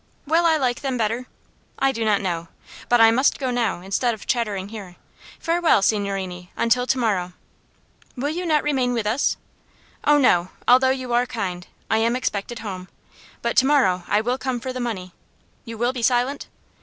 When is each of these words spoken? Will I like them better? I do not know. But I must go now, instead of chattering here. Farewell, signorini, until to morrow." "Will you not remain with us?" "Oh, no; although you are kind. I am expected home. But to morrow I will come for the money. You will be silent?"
Will 0.25 0.45
I 0.47 0.57
like 0.57 0.81
them 0.81 0.97
better? 0.97 1.27
I 1.77 1.91
do 1.91 2.03
not 2.03 2.21
know. 2.21 2.47
But 2.89 2.99
I 2.99 3.11
must 3.11 3.37
go 3.37 3.51
now, 3.51 3.81
instead 3.81 4.15
of 4.15 4.25
chattering 4.25 4.69
here. 4.69 4.95
Farewell, 5.39 5.83
signorini, 5.83 6.49
until 6.57 6.87
to 6.87 6.97
morrow." 6.97 7.33
"Will 8.17 8.29
you 8.31 8.47
not 8.47 8.63
remain 8.63 8.93
with 8.93 9.05
us?" 9.05 9.37
"Oh, 10.03 10.17
no; 10.17 10.49
although 10.67 10.89
you 10.89 11.13
are 11.13 11.27
kind. 11.27 11.67
I 11.91 11.99
am 11.99 12.15
expected 12.15 12.57
home. 12.65 12.89
But 13.43 13.55
to 13.57 13.67
morrow 13.67 14.03
I 14.07 14.21
will 14.21 14.39
come 14.39 14.59
for 14.59 14.73
the 14.73 14.79
money. 14.79 15.13
You 15.65 15.77
will 15.77 15.93
be 15.93 16.01
silent?" 16.01 16.47